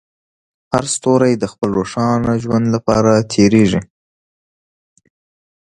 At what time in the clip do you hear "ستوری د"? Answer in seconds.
0.95-1.45